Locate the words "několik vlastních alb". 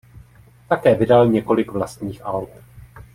1.27-2.49